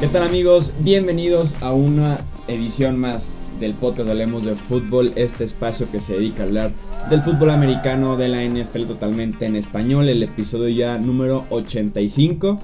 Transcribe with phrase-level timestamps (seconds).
[0.00, 0.72] ¿Qué tal amigos?
[0.80, 6.42] Bienvenidos a una edición más del podcast Hablemos de Fútbol, este espacio que se dedica
[6.42, 6.72] a hablar
[7.10, 12.58] del fútbol americano, de la NFL totalmente en español, el episodio ya número 85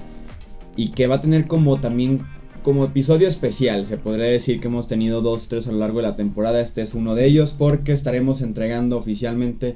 [0.75, 2.25] y que va a tener como también
[2.63, 6.07] como episodio especial, se podría decir que hemos tenido dos, tres a lo largo de
[6.07, 9.75] la temporada, este es uno de ellos porque estaremos entregando oficialmente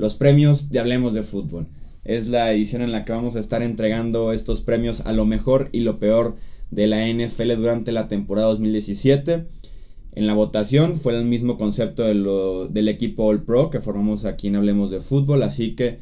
[0.00, 1.66] los premios de Hablemos de Fútbol.
[2.04, 5.68] Es la edición en la que vamos a estar entregando estos premios a lo mejor
[5.72, 6.36] y lo peor
[6.70, 9.44] de la NFL durante la temporada 2017.
[10.12, 14.56] En la votación fue el mismo concepto del equipo All Pro que formamos aquí en
[14.56, 15.98] Hablemos de Fútbol, así que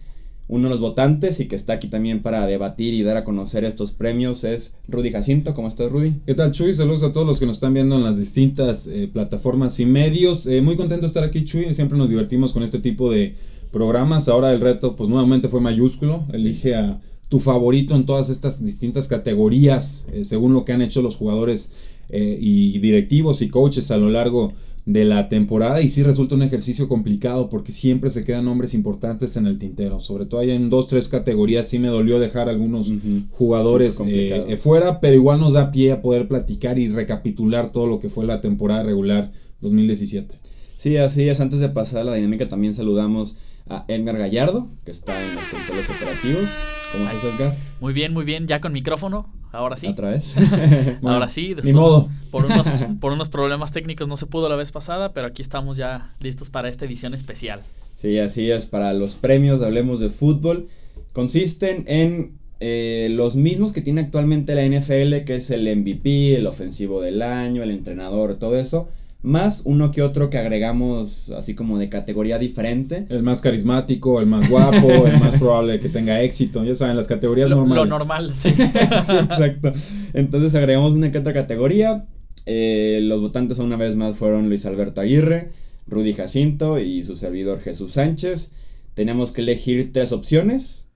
[0.47, 3.65] uno de los votantes y que está aquí también para debatir y dar a conocer
[3.65, 5.55] estos premios es Rudy Jacinto.
[5.55, 6.15] ¿Cómo estás, Rudy?
[6.25, 6.73] ¿Qué tal, Chuy?
[6.73, 10.47] Saludos a todos los que nos están viendo en las distintas eh, plataformas y medios.
[10.47, 11.75] Eh, muy contento de estar aquí, Chuy.
[11.75, 13.35] Siempre nos divertimos con este tipo de
[13.71, 14.29] programas.
[14.29, 16.25] Ahora el reto, pues nuevamente fue mayúsculo.
[16.33, 21.03] Elige a tu favorito en todas estas distintas categorías, eh, según lo que han hecho
[21.03, 21.73] los jugadores
[22.11, 24.55] y directivos y coaches a lo largo
[24.89, 29.37] de la temporada y sí resulta un ejercicio complicado porque siempre se quedan nombres importantes
[29.37, 30.01] en el tintero.
[30.01, 32.91] Sobre todo hay en dos, tres categorías sí me dolió dejar algunos
[33.33, 38.01] jugadores eh, fuera, pero igual nos da pie a poder platicar y recapitular todo lo
[38.01, 40.35] que fue la temporada regular 2017.
[40.79, 41.41] Sí, así es.
[41.41, 43.37] Antes de pasar a la dinámica también saludamos
[43.69, 46.49] a Edgar Gallardo, que está en los controles operativos.
[46.93, 47.57] ¿Cómo estás, Edgar?
[47.81, 48.47] Muy bien, muy bien.
[48.47, 49.33] Ya con micrófono.
[49.53, 49.87] Ahora sí.
[49.87, 50.35] ¿Otra vez?
[51.03, 51.55] Ahora sí.
[51.63, 52.09] Ni modo.
[52.31, 52.67] Por unos,
[53.01, 56.51] por unos problemas técnicos no se pudo la vez pasada, pero aquí estamos ya listos
[56.51, 57.61] para esta edición especial.
[57.95, 58.67] Sí, así es.
[58.67, 60.69] Para los premios Hablemos de Fútbol.
[61.13, 66.47] Consisten en eh, los mismos que tiene actualmente la NFL, que es el MVP, el
[66.47, 68.89] ofensivo del año, el entrenador, todo eso
[69.23, 73.07] más uno que otro que agregamos así como de categoría diferente.
[73.11, 77.09] El más carismático, el más guapo, el más probable que tenga éxito, ya saben, las
[77.09, 77.89] categorías normales.
[77.89, 78.51] Lo normal, sí.
[78.51, 79.73] sí, exacto.
[80.13, 82.07] Entonces agregamos una que otra categoría.
[82.47, 85.51] Eh, los votantes una vez más fueron Luis Alberto Aguirre,
[85.87, 88.53] Rudy Jacinto y su servidor Jesús Sánchez.
[88.95, 90.89] Teníamos que elegir tres opciones.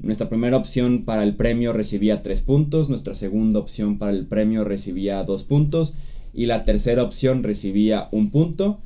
[0.00, 4.64] Nuestra primera opción para el premio recibía tres puntos, nuestra segunda opción para el premio
[4.64, 5.94] recibía dos puntos
[6.36, 8.78] y la tercera opción recibía un punto.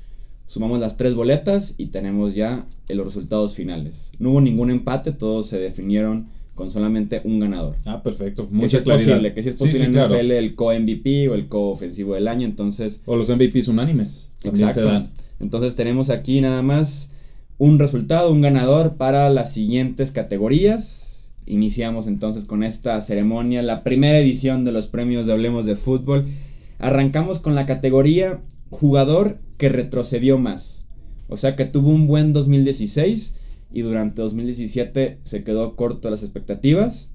[0.47, 4.13] Sumamos las tres boletas y tenemos ya los resultados finales.
[4.19, 7.77] No hubo ningún empate, todos se definieron con solamente un ganador.
[7.87, 8.47] Ah, perfecto.
[8.51, 11.49] Mucha que si es posible, que si es posible en NFL el co-MVP o el
[11.49, 13.03] co-ofensivo del año, entonces...
[13.07, 14.31] O los MVPs unánimes.
[14.45, 15.09] Exacto.
[15.41, 17.11] Entonces tenemos aquí nada más
[17.59, 21.33] un resultado, un ganador para las siguientes categorías.
[21.47, 26.27] Iniciamos entonces con esta ceremonia, la primera edición de los premios de Hablemos de Fútbol.
[26.81, 30.87] Arrancamos con la categoría jugador que retrocedió más.
[31.29, 33.37] O sea que tuvo un buen 2016
[33.73, 37.13] y durante 2017 se quedó corto a las expectativas.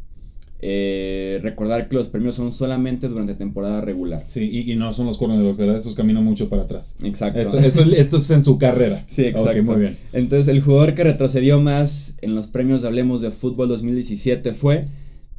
[0.61, 4.23] Eh, recordar que los premios son solamente durante temporada regular.
[4.27, 5.77] Sí, y, no son los los ¿verdad?
[5.77, 6.95] Esos caminan mucho para atrás.
[7.03, 7.39] Exacto.
[7.39, 9.03] Esto, es, en su carrera.
[9.05, 9.63] Sí, exacto.
[9.63, 9.97] muy bien.
[10.13, 14.85] Entonces, el jugador que retrocedió más en los premios de Hablemos de Fútbol 2017 fue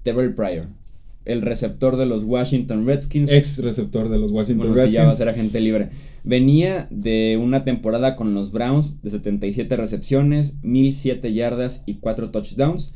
[0.03, 0.66] Terrell Pryor
[1.26, 3.31] el receptor de los Washington Redskins.
[3.31, 4.92] Ex receptor de los Washington Redskins.
[4.92, 5.91] ya va a ser agente libre.
[6.25, 12.94] Venía de una temporada con los Browns de 77 recepciones, 1007 yardas y 4 touchdowns.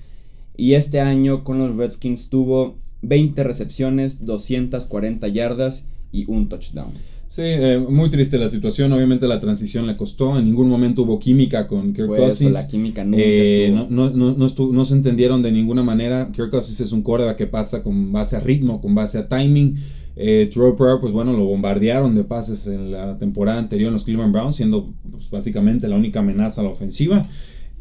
[0.57, 6.93] Y este año con los Redskins tuvo 20 recepciones, 240 yardas y un touchdown.
[7.31, 8.93] Sí, eh, muy triste la situación.
[8.93, 10.37] Obviamente la transición le costó.
[10.37, 12.53] En ningún momento hubo química con Kirk Cousins.
[12.53, 13.87] la química nunca eh, estuvo.
[13.89, 16.33] No, no, no, no, se entendieron de ninguna manera.
[16.33, 19.77] Kirk Cousins es un coreback que pasa con base a ritmo, con base a timing.
[20.17, 24.57] Eh, pues bueno, lo bombardearon de pases en la temporada anterior en los Cleveland Browns,
[24.57, 27.29] siendo pues, básicamente la única amenaza a la ofensiva.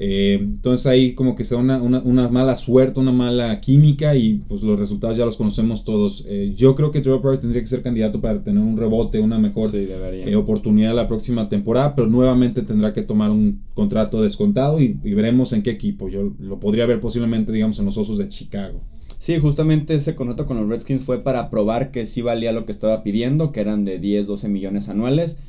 [0.01, 4.79] Eh, entonces ahí como que sea una, mala suerte, una mala química y pues los
[4.79, 6.23] resultados ya los conocemos todos.
[6.25, 9.69] Eh, yo creo que Trevor tendría que ser candidato para tener un rebote, una mejor
[9.73, 15.51] eh, oportunidad la próxima temporada, pero nuevamente tendrá que tomar un contrato descontado y, veremos
[15.51, 16.07] en qué equipo.
[16.07, 18.81] Yo lo podría ver posiblemente, digamos, en los Osos de Chicago.
[19.17, 22.71] Sí, justamente ese contrato con los Redskins fue para probar que sí valía lo que
[22.71, 25.39] estaba pidiendo, que eran de 10, 12 millones anuales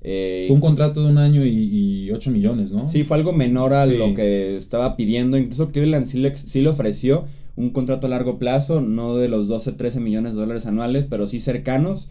[0.00, 2.88] eh, fue un contrato de un año y, 8 millones, ¿no?
[2.88, 5.36] Sí, fue algo menor a lo que estaba pidiendo.
[5.36, 7.24] Incluso Cleveland sí le, sí le ofreció
[7.56, 11.26] un contrato a largo plazo, no de los 12, 13 millones de dólares anuales, pero
[11.26, 12.08] sí cercanos.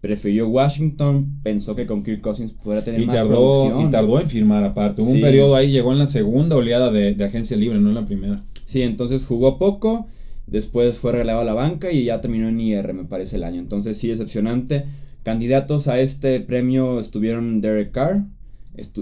[0.00, 3.86] Prefirió Washington, pensó que con Kirk Cousins podría tener más producción.
[3.86, 5.02] Y tardó en firmar aparte.
[5.02, 7.94] Hubo un periodo ahí, llegó en la segunda oleada de, de agencia libre, no en
[7.96, 8.40] la primera.
[8.64, 10.06] Sí, entonces jugó poco,
[10.46, 13.60] después fue regalado a la banca y ya terminó en IR, me parece, el año.
[13.60, 14.84] Entonces sí, decepcionante.
[15.22, 18.24] Candidatos a este premio estuvieron Derek Carr,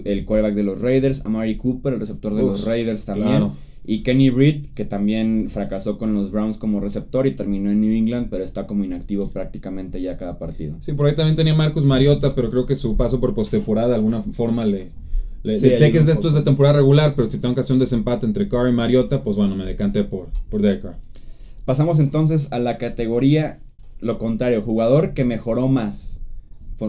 [0.05, 3.51] el quarterback de los Raiders, Amari Cooper, el receptor de los Raiders también.
[3.85, 7.93] Y Kenny Reed, que también fracasó con los Browns como receptor y terminó en New
[7.93, 10.77] England, pero está como inactivo prácticamente ya cada partido.
[10.81, 13.95] Sí, por ahí también tenía Marcus Mariota, pero creo que su paso por postemporada de
[13.95, 14.91] alguna forma le...
[15.43, 17.81] sé que es de esto es de temporada regular, pero si tengo que hacer un
[17.81, 20.97] desempate entre Carr y Mariota, pues bueno, me decanté por, por Derek Carr.
[21.65, 23.61] Pasamos entonces a la categoría
[24.01, 26.21] lo contrario, jugador que mejoró más.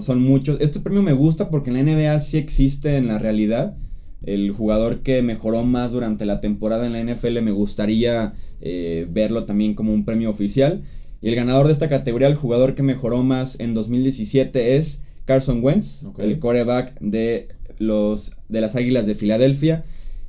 [0.01, 0.61] Son muchos.
[0.61, 3.75] Este premio me gusta porque en la NBA sí existe en la realidad
[4.23, 9.45] el jugador que mejoró más durante la temporada en la NFL, me gustaría eh, verlo
[9.45, 10.83] también como un premio oficial.
[11.21, 15.63] Y el ganador de esta categoría, el jugador que mejoró más en 2017 es Carson
[15.63, 19.83] Wentz, el coreback de, los, de las Águilas de Filadelfia.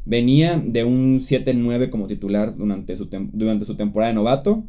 [0.04, 4.64] Venía de un 7-9 como titular durante su, durante su temporada de novato,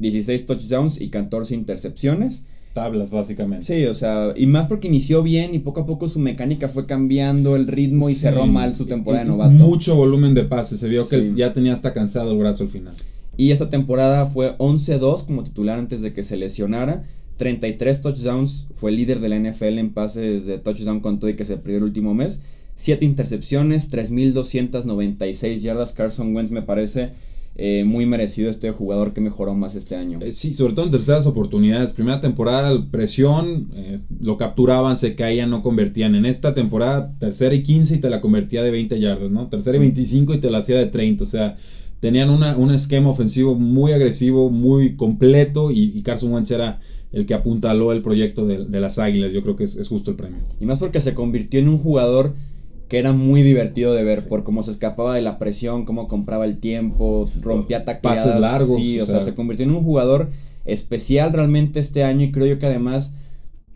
[0.00, 2.42] 16 touchdowns y 14 intercepciones
[2.72, 3.64] tablas, básicamente.
[3.64, 6.86] Sí, o sea, y más porque inició bien y poco a poco su mecánica fue
[6.86, 9.52] cambiando el ritmo y cerró mal su temporada de novato.
[9.52, 12.94] Mucho volumen de pases, se vio que ya tenía hasta cansado el brazo al final.
[13.36, 17.04] Y esa temporada fue 11-2 como titular antes de que se lesionara.
[17.38, 21.46] 33 touchdowns, fue líder de la NFL en pases de touchdown con todo y que
[21.46, 22.40] se perdió el último mes.
[22.74, 25.92] 7 intercepciones, 3.296 yardas.
[25.92, 27.10] Carson Wentz me parece
[27.62, 30.18] eh, muy merecido este jugador que mejoró más este año.
[30.22, 31.92] Eh, sí, sobre todo en terceras oportunidades.
[31.92, 36.14] Primera temporada, presión, eh, lo capturaban, se caían, no convertían.
[36.14, 39.48] En esta temporada, tercera y 15 y te la convertía de 20 yardas, ¿no?
[39.48, 41.22] Tercera y 25 y te la hacía de 30.
[41.22, 41.58] O sea,
[42.00, 46.80] tenían una, un esquema ofensivo muy agresivo, muy completo y, Carson Wentz era
[47.12, 49.32] el que apuntaló el proyecto de, las Águilas.
[49.32, 50.38] Yo creo que es, es justo el premio.
[50.60, 52.32] Y más porque se convirtió en un jugador
[52.90, 56.44] que era muy divertido de ver por cómo se escapaba de la presión, cómo compraba
[56.44, 58.26] el tiempo, rompía tacleadas.
[58.26, 58.76] Pases largos.
[58.76, 60.28] Sí, o, sea, se convirtió en un jugador
[60.64, 63.14] especial realmente este año y creo yo que además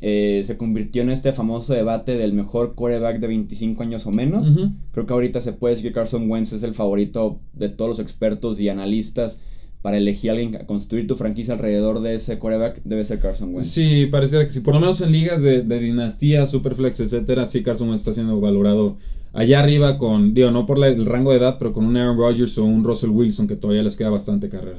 [0.00, 4.58] eh, se convirtió en este famoso debate del mejor quarterback de 25 años o menos.
[4.90, 8.00] Creo que ahorita se puede decir que Carson Wentz es el favorito de todos los
[8.00, 9.40] expertos y analistas
[9.84, 13.54] para elegir a alguien a construir tu franquicia alrededor de ese quarterback debe ser Carson
[13.54, 13.68] Wentz.
[13.68, 14.60] Sí, pareciera que sí.
[14.60, 18.40] Por lo menos en ligas de, de dinastía, Superflex, etcétera, sí Carson Wentz está siendo
[18.40, 18.96] valorado
[19.34, 22.56] allá arriba con, digo, no por el rango de edad, pero con un Aaron Rodgers
[22.56, 24.78] o un Russell Wilson que todavía les queda bastante carrera.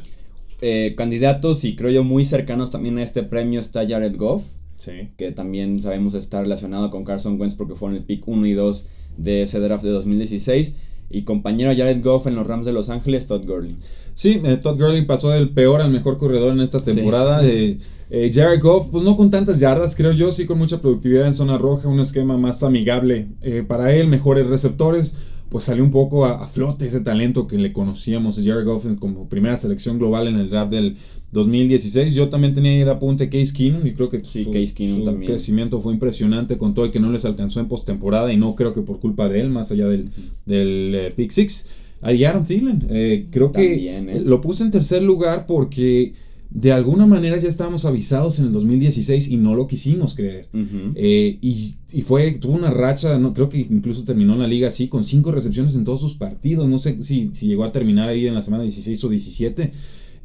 [0.61, 4.43] Eh, candidatos y creo yo muy cercanos también a este premio está Jared Goff.
[4.73, 5.09] Sí.
[5.17, 8.87] Que también sabemos está relacionado con Carson Wentz porque fueron el pick 1 y 2
[9.17, 10.73] de ese draft de 2016
[11.09, 13.75] y compañero Jared Goff en los Rams de Los Ángeles, Todd Gurley.
[14.13, 17.45] Sí, eh, Todd Gurley pasó del peor al mejor corredor en esta temporada.
[17.45, 17.77] Eh,
[18.09, 21.33] eh, Jared Goff, pues no con tantas yardas, creo yo, sí con mucha productividad en
[21.33, 23.27] zona roja, un esquema más amigable
[23.67, 25.15] para él, mejores receptores.
[25.49, 28.35] Pues salió un poco a, a, flote ese talento que le conocíamos.
[28.43, 30.97] Jared Goff como primera selección global en el draft del
[31.35, 32.15] 2016.
[32.15, 35.31] Yo también tenía de apunte Case Keenum y creo que sí, su, Case Keenum también.
[35.31, 38.73] crecimiento fue impresionante con todo y que no les alcanzó en postemporada y no creo
[38.73, 40.09] que por culpa de él, más allá del,
[40.45, 41.67] del eh, Pick Six.
[42.07, 44.21] Y Aaron Thielen, eh, creo que ¿eh?
[44.23, 46.13] lo puse en tercer lugar porque
[46.51, 50.47] de alguna manera ya estábamos avisados en el 2016 y no lo quisimos creer.
[50.53, 54.87] y, y, fue, tuvo una racha, no, creo que incluso terminó en la liga así,
[54.87, 56.69] con cinco recepciones en todos sus partidos.
[56.69, 59.71] No sé si, si llegó a terminar ahí en la semana 16 o 17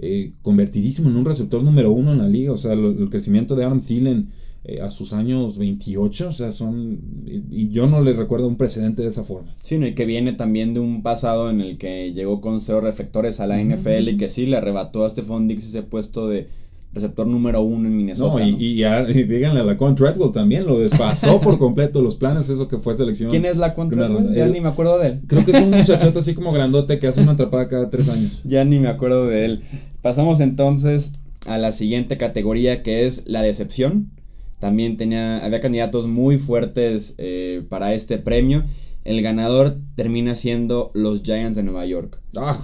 [0.02, 2.52] eh, convertidísimo en un receptor número uno en la liga.
[2.52, 4.30] O sea, el crecimiento de Aaron Thielen
[4.62, 7.00] eh, a sus años 28, o sea, son.
[7.26, 9.54] Y, yo no le recuerdo un precedente de esa forma.
[9.62, 13.40] Sí, y que viene también de un pasado en el que llegó con cero reflectores
[13.40, 16.48] a la NFL y que sí le arrebató a Stephon Dix ese puesto de
[16.92, 18.42] receptor número uno en Minnesota.
[18.42, 22.68] No, y, y, díganle a Laquan Treadwell también, lo desfasó por completo los planes, eso
[22.68, 23.30] que fue selección.
[23.30, 24.34] ¿Quién es Laquan Treadwell?
[24.34, 25.20] Ya ni me acuerdo de él.
[25.26, 28.42] Creo que es un muchachote así como grandote que hace una atrapada cada tres años.
[28.50, 29.62] Ya ni me acuerdo de él.
[30.02, 31.12] Pasamos entonces
[31.46, 34.10] a la siguiente categoría que es la decepción.
[34.58, 38.64] También tenía, había candidatos muy fuertes eh, para este premio.
[39.04, 42.20] El ganador termina siendo los Giants de Nueva York.
[42.36, 42.60] Ah,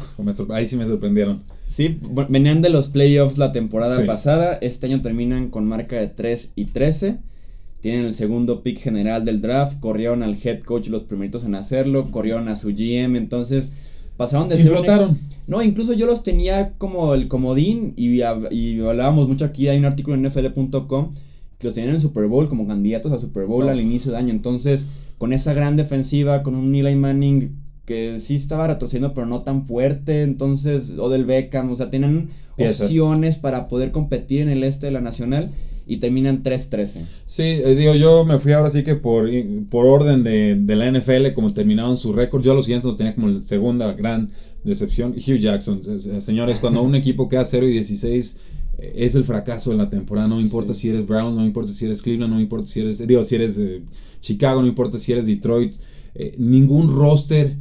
[0.50, 1.40] ahí sí me sorprendieron.
[1.66, 4.58] Sí, venían de los playoffs la temporada pasada.
[4.60, 7.18] Este año terminan con marca de 3 y 13.
[7.80, 9.80] Tienen el segundo pick general del draft.
[9.80, 12.10] Corrieron al head coach los primeritos en hacerlo.
[12.10, 13.16] Corrieron a su GM.
[13.16, 13.72] Entonces
[14.16, 14.72] pasaron de ser.
[14.72, 15.18] Explotaron.
[15.46, 17.94] No, incluso yo los tenía como el comodín.
[17.96, 18.20] Y,
[18.50, 19.68] y hablábamos mucho aquí.
[19.68, 21.10] Hay un artículo en NFL.com
[21.58, 24.20] que los tenían en el Super Bowl como candidatos a Super Bowl al inicio del
[24.20, 24.30] año.
[24.30, 24.86] Entonces,
[25.18, 27.56] con esa gran defensiva, con un Eli Manning
[27.86, 30.22] que sí estaba retrocediendo, pero no tan fuerte.
[30.22, 35.00] Entonces, Odell Beckham, o sea, tienen opciones para poder competir en el este de la
[35.00, 35.52] nacional
[35.86, 37.04] y terminan 3-13.
[37.24, 39.30] Sí, eh, digo, yo me fui ahora sí que por,
[39.70, 42.42] por orden de, de la NFL, como terminaron su récord.
[42.42, 44.30] Yo a los Giants los tenía como la segunda gran
[44.64, 45.12] decepción.
[45.12, 45.80] Hugh Jackson,
[46.20, 48.40] señores, cuando un equipo queda 0 y 16
[48.78, 50.26] eh, es el fracaso de la temporada.
[50.26, 53.22] No importa si eres Brown, no importa si eres Cleveland, no importa si eres, digo,
[53.22, 53.82] si eres eh,
[54.20, 55.74] Chicago, no importa si eres Detroit.
[56.36, 57.54] ningún roster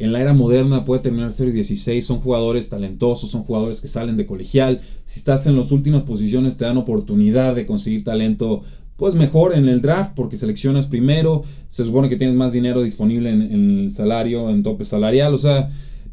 [0.00, 3.88] en la era moderna puede terminar 0 y 16, son jugadores talentosos, son jugadores que
[3.88, 8.62] salen de colegial, si estás en las últimas posiciones te dan oportunidad de conseguir talento
[8.96, 13.30] pues mejor en el draft porque seleccionas primero, se supone que tienes más dinero disponible
[13.30, 15.70] en, en el salario, en tope salarial, o sea,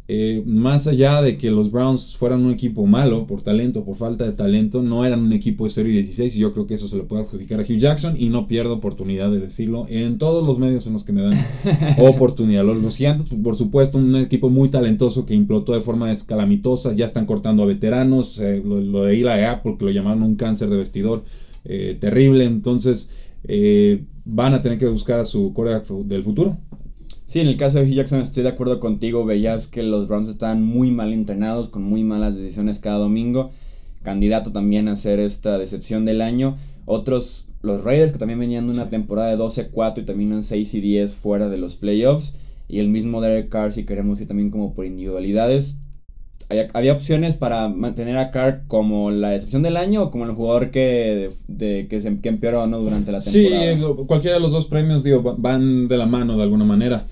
[0.10, 4.24] eh, más allá de que los Browns fueran un equipo malo por talento, por falta
[4.24, 6.88] de talento, no eran un equipo de 0 y 16 y yo creo que eso
[6.88, 10.48] se le puede adjudicar a Hugh Jackson y no pierdo oportunidad de decirlo en todos
[10.48, 11.38] los medios en los que me dan
[11.98, 12.64] oportunidad.
[12.64, 17.06] Los, los, Gigantes, por supuesto, un equipo muy talentoso que implotó de forma escalamitosa, ya
[17.06, 20.70] están cortando a veteranos, eh, lo, lo, de Eli Apple que lo llamaron un cáncer
[20.70, 21.26] de vestidor
[21.66, 23.12] eh, terrible, entonces
[23.44, 26.58] eh, van a tener que buscar a su coreback del futuro.
[27.28, 29.26] Sí, en el caso de Hugh Jackson estoy de acuerdo contigo.
[29.26, 33.52] Veías que los Browns estaban muy mal entrenados, con muy malas decisiones cada domingo.
[34.02, 36.56] Candidato también a ser esta decepción del año.
[36.86, 38.92] Otros, los Raiders, que también venían de una sí.
[38.92, 42.36] temporada de 12-4 y terminan 6 y 10 fuera de los playoffs.
[42.70, 45.80] Y el mismo Derek Carr, si queremos ir también como por individualidades.
[46.48, 50.32] Había, había, opciones para mantener a Carr como la decepción del año o como el
[50.32, 52.80] jugador que, de, de, que, se, que empeoró ¿no?
[52.80, 53.76] durante la temporada.
[53.76, 57.06] Sí, cualquiera de los dos premios digo, van de la mano de alguna manera.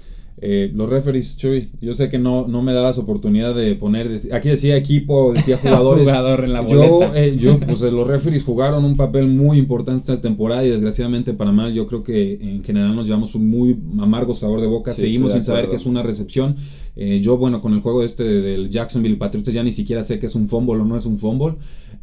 [0.48, 4.50] Eh, los referees, Chuy, yo sé que no, no me dabas oportunidad de poner, aquí
[4.50, 6.04] decía equipo, decía jugadores.
[6.04, 10.22] Jugador en la yo, eh, yo, pues los referees jugaron un papel muy importante esta
[10.22, 14.36] temporada y desgraciadamente para mal, yo creo que en general nos llevamos un muy amargo
[14.36, 16.56] sabor de boca, sí, seguimos sin saber que es una recepción.
[16.96, 20.28] Eh, yo, bueno, con el juego este del Jacksonville Patriots ya ni siquiera sé que
[20.28, 21.56] es un fumble o no es un fumble.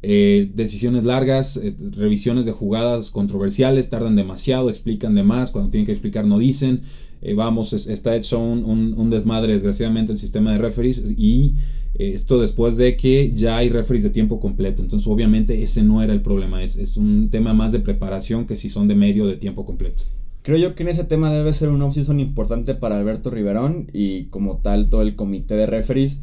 [0.02, 5.86] Eh, decisiones largas, eh, revisiones de jugadas controversiales, tardan demasiado, explican de más, cuando tienen
[5.86, 6.82] que explicar no dicen.
[7.22, 11.54] Eh, vamos, es, está hecho un, un, un, desmadre desgraciadamente el sistema de referees y
[11.94, 14.82] eh, esto después de que ya hay referees de tiempo completo.
[14.82, 18.56] Entonces obviamente ese no era el problema, es, es un tema más de preparación que
[18.56, 20.02] si son de medio de tiempo completo.
[20.42, 24.24] Creo yo que en ese tema debe ser un off-season importante para Alberto Riverón y
[24.24, 26.18] como tal todo el comité de referees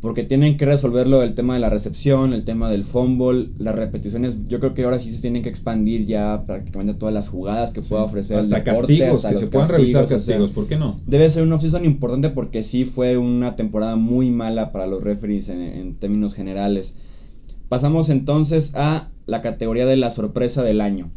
[0.00, 4.38] porque tienen que resolverlo el tema de la recepción, el tema del fumble, las repeticiones.
[4.48, 7.82] Yo creo que ahora sí se tienen que expandir ya prácticamente todas las jugadas que
[7.82, 7.88] sí.
[7.88, 10.16] pueda ofrecer hasta el deporte, castigos, hasta que los se puedan castigos, revisar o sea,
[10.16, 11.00] castigos, ¿por qué no?
[11.06, 15.48] Debe ser un offseason importante porque sí fue una temporada muy mala para los referees
[15.48, 16.94] en, en términos generales.
[17.68, 21.10] Pasamos entonces a la categoría de la sorpresa del año.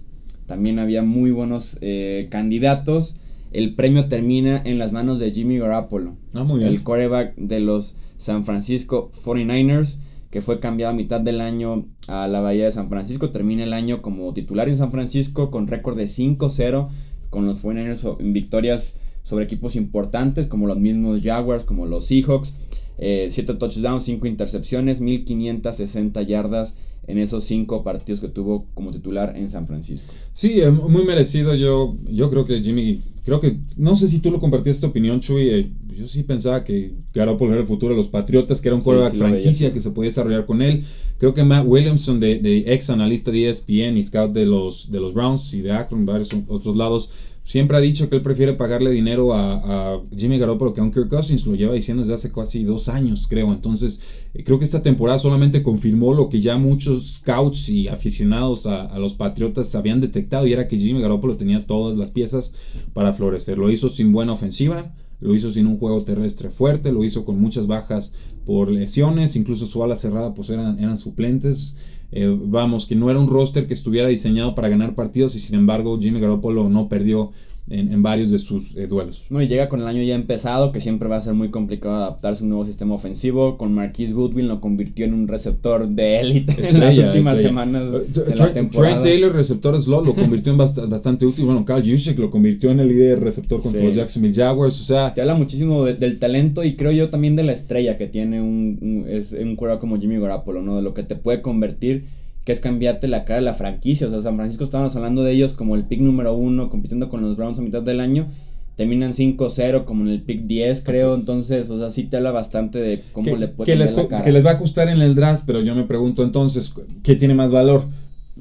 [0.48, 3.16] También había muy buenos eh, candidatos.
[3.54, 6.70] El premio termina en las manos de Jimmy Garoppolo, Ah, muy bien.
[6.72, 10.00] el quarterback de los San Francisco 49ers,
[10.30, 13.32] que fue cambiado a mitad del año a la Bahía de San Francisco.
[13.32, 16.88] Termina el año como titular en San Francisco con récord de 5-0,
[17.32, 22.56] con los 49ers en victorias sobre equipos importantes como los mismos Jaguars, como los Seahawks.
[23.02, 26.76] 7 eh, touchdowns, 5 intercepciones, 1560 yardas
[27.08, 30.14] en esos 5 partidos que tuvo como titular en San Francisco.
[30.34, 31.56] Sí, eh, muy merecido.
[31.56, 35.20] Yo, yo creo que Jimmy, creo que, no sé si tú lo compartiste esta opinión,
[35.20, 35.50] Chuy.
[35.50, 38.84] Eh, yo sí pensaba que Garoppolo era el futuro de los Patriotas, que era un
[38.84, 40.84] quarterback sí, sí, franquicia veía, que se podía desarrollar con él.
[41.18, 45.00] Creo que Matt Williamson, de, de ex analista de ESPN y scout de los, de
[45.00, 47.10] los Browns y de Akron, varios otros lados,
[47.44, 51.10] siempre ha dicho que él prefiere pagarle dinero a, a, Jimmy Garoppolo que a Kirk
[51.10, 53.52] Cousins, lo lleva diciendo desde hace casi dos años, creo.
[53.52, 54.02] Entonces,
[54.34, 58.86] eh, creo que esta temporada solamente confirmó lo que ya muchos scouts y aficionados a,
[58.86, 62.56] a, los Patriotas habían detectado, y era que Jimmy Garoppolo tenía todas las piezas
[62.94, 63.58] para florecer.
[63.58, 67.40] Lo hizo sin buena ofensiva, lo hizo sin un juego terrestre fuerte, lo hizo con
[67.40, 71.78] muchas bajas por lesiones, incluso su ala cerrada pues eran, eran suplentes.
[72.12, 75.56] Eh, vamos, que no era un roster que estuviera diseñado para ganar partidos y sin
[75.56, 77.32] embargo Jimmy Garoppolo no perdió
[77.72, 79.26] en, en varios de sus eh, duelos.
[79.30, 81.96] No, y llega con el año ya empezado, que siempre va a ser muy complicado
[81.96, 83.58] adaptarse a un nuevo sistema ofensivo.
[83.58, 87.50] Con Marquise Goodwin lo convirtió en un receptor de élite en las últimas estrella.
[87.50, 89.00] semanas de Trent, la temporada.
[89.00, 91.46] Trent Taylor, receptor slot, lo convirtió en bast bastante útil.
[91.46, 93.88] Bueno, Kyle Juszczyk lo convirtió en el líder receptor contra sí.
[93.88, 94.82] los Jacksonville Jaguars.
[94.82, 97.98] O sea, te habla muchísimo de, del talento y creo yo también de la estrella
[97.98, 100.78] que tiene un, un es un como Jimmy Garoppolo, ¿no?
[100.78, 102.06] De lo que te puede convertir
[102.46, 104.08] que es cambiarte la cara de la franquicia.
[104.08, 107.22] O sea, San Francisco estábamos hablando de ellos como el pick número uno, compitiendo con
[107.22, 108.28] los Browns a mitad del año.
[108.76, 111.14] Terminan 5-0 como en el pick 10, creo.
[111.14, 114.08] Entonces, o sea, sí te habla bastante de cómo que, le puede que les, la
[114.08, 114.24] cara.
[114.24, 117.36] que les va a costar en el draft, pero yo me pregunto entonces, ¿qué tiene
[117.36, 117.86] más valor?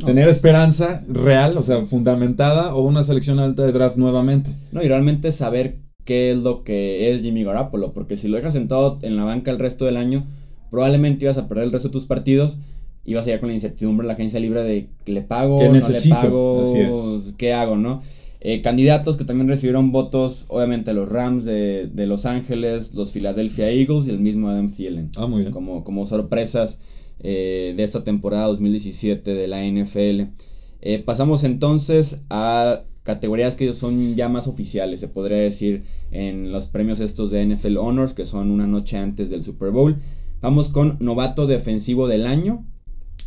[0.05, 4.53] ¿Tener esperanza real, o sea, fundamentada, o una selección alta de draft nuevamente?
[4.73, 8.55] No, y realmente saber qué es lo que es Jimmy Garoppolo, porque si lo dejas
[8.55, 10.27] sentado en la banca el resto del año,
[10.71, 12.57] probablemente ibas a perder el resto de tus partidos
[13.05, 16.15] ibas a ir con la incertidumbre la agencia libre de le pago, ¿Qué no necesito?
[16.17, 17.35] le pago, Así es.
[17.37, 18.03] qué hago, ¿no?
[18.43, 23.69] Eh, candidatos que también recibieron votos, obviamente los Rams de, de, Los Ángeles, los Philadelphia
[23.71, 25.11] Eagles y el mismo Adam Thielen.
[25.17, 25.53] Ah, muy bien.
[25.53, 26.81] Como, como sorpresas
[27.23, 30.33] eh, de esta temporada 2017 de la NFL.
[30.81, 36.67] Eh, pasamos entonces a categorías que son ya más oficiales, se podría decir en los
[36.67, 39.97] premios estos de NFL Honors, que son una noche antes del Super Bowl.
[40.41, 42.65] Vamos con novato defensivo del año.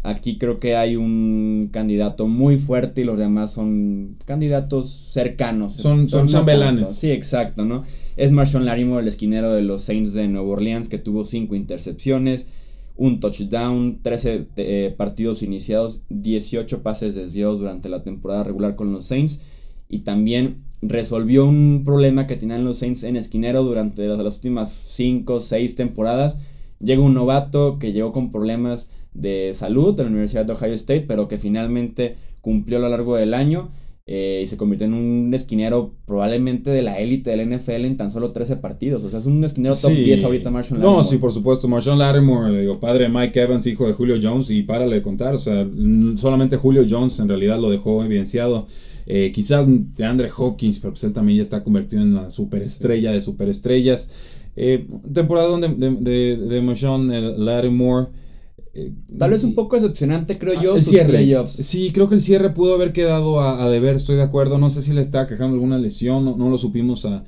[0.03, 5.75] Aquí creo que hay un candidato muy fuerte y los demás son candidatos cercanos.
[5.75, 6.93] Son, son chambelanes.
[6.93, 7.83] Sí, exacto, ¿no?
[8.17, 12.49] Es Marshawn Larimore, el esquinero de los Saints de Nueva Orleans, que tuvo 5 intercepciones,
[12.97, 19.05] un touchdown, 13 eh, partidos iniciados, 18 pases desviados durante la temporada regular con los
[19.05, 19.41] Saints
[19.87, 25.33] y también resolvió un problema que tenían los Saints en esquinero durante las, últimas 5
[25.33, 26.39] o 6 temporadas.
[26.79, 31.05] Llega un novato que llegó con problemas de salud de la Universidad de Ohio State,
[31.07, 33.69] pero que finalmente cumplió a lo largo del año
[34.05, 38.11] eh, y se convirtió en un esquinero probablemente de la élite del NFL en tan
[38.11, 39.03] solo 13 partidos.
[39.05, 40.97] O sea, es un esquinero top 10 ahorita Marshall Lattimore.
[40.97, 41.69] No, sí, por supuesto.
[41.69, 45.33] Marshall Lattimore, digo, padre de Mike Evans, hijo de Julio Jones, y párale de contar.
[45.33, 45.65] O sea,
[46.17, 48.67] solamente Julio Jones en realidad lo dejó evidenciado.
[49.05, 53.11] Eh, quizás de Andre Hawkins, pero pues él también ya está convertido en la superestrella
[53.13, 54.11] de superestrellas.
[54.57, 58.07] Eh, temporada de, de, de, de Marshall Lattimore.
[58.75, 61.47] Eh, Tal vez un poco decepcionante, creo yo, el cierre.
[61.47, 64.57] Sí, creo que el cierre pudo haber quedado a, deber, estoy de acuerdo.
[64.57, 67.23] No sé si le estaba quejando alguna lesión, no, lo supimos a,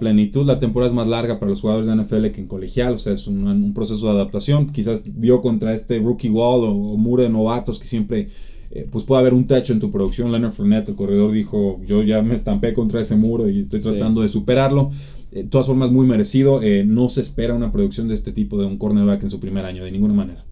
[0.00, 0.44] plenitud.
[0.44, 3.14] La temporada es más larga para los jugadores de NFL que en colegial, o sea,
[3.14, 4.70] es un, proceso de adaptación.
[4.70, 8.28] Quizás vio contra este rookie wall o, muro de novatos que siempre
[8.70, 10.30] eh, pues puede haber un techo en tu producción.
[10.30, 14.20] Leonard Fournette, el corredor, dijo, yo ya me estampé contra ese muro y estoy tratando
[14.20, 14.90] de superarlo.
[15.30, 16.62] De todas formas, muy merecido.
[16.62, 19.64] Eh, no se espera una producción de este tipo de un cornerback en su primer
[19.64, 20.47] año, de ninguna manera.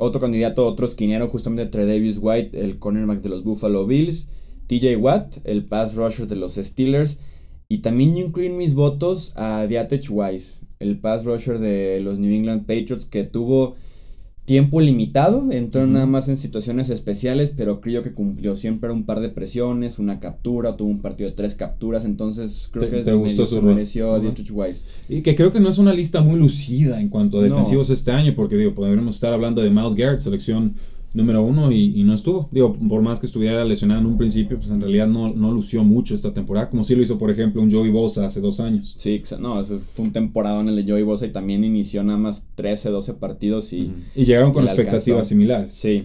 [0.00, 4.28] Otro candidato, otro esquinero, justamente entre Davis White, el cornerback de los Buffalo Bills,
[4.68, 7.18] TJ Watt, el pass rusher de los Steelers,
[7.68, 12.20] y también yo incluí en mis votos a Diatech Wise, el pass rusher de los
[12.20, 13.74] New England Patriots, que tuvo
[14.48, 19.20] tiempo limitado, entró nada más en situaciones especiales, pero creo que cumplió siempre un par
[19.20, 23.46] de presiones, una captura, tuvo un partido de tres capturas, entonces creo que te gustó
[23.46, 24.84] se mereció a Dietrich Wise.
[25.10, 28.10] Y que creo que no es una lista muy lucida en cuanto a defensivos este
[28.10, 30.76] año, porque digo, podríamos estar hablando de Miles Garrett, selección
[31.18, 32.48] número uno y, no estuvo.
[32.50, 35.84] Digo, por más que estuviera lesionado en un principio, pues en realidad no, no lució
[35.84, 38.94] mucho esta temporada, como si lo hizo, por ejemplo, un Joey Bosa hace dos años.
[38.96, 42.18] Sí, no, eso fue un temporada en el de Joey Bosa y también inició nada
[42.18, 43.92] más 13, 12 partidos y...
[44.14, 45.74] Y llegaron con expectativas similares.
[45.74, 46.04] Sí.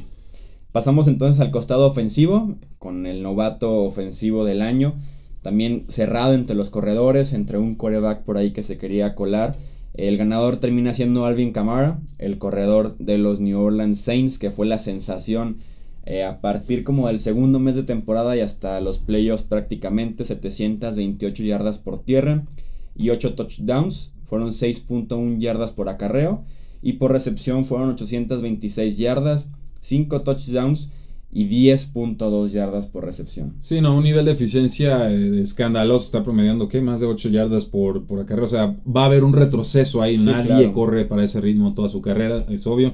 [0.72, 4.96] Pasamos entonces al costado ofensivo, con el novato ofensivo del año,
[5.44, 9.56] también cerrado entre los corredores, entre un coreback por ahí que se quería colar
[9.94, 14.66] el ganador termina siendo Alvin Kamara, el corredor de los New Orleans Saints, que fue
[14.66, 15.58] la sensación
[16.06, 21.44] eh, a partir como del segundo mes de temporada y hasta los playoffs prácticamente 728
[21.44, 22.44] yardas por tierra
[22.96, 26.44] y 8 touchdowns, fueron 6.1 yardas por acarreo
[26.82, 30.90] y por recepción fueron 826 yardas, 5 touchdowns
[31.36, 33.56] y 10.2 yardas por recepción.
[33.60, 36.06] Sí, no, un nivel de eficiencia eh, escandaloso.
[36.06, 36.80] Está promediando, ¿qué?
[36.80, 38.46] Más de 8 yardas por, por carrera.
[38.46, 40.18] O sea, va a haber un retroceso ahí.
[40.18, 42.94] Nadie corre para ese ritmo toda su carrera, es obvio.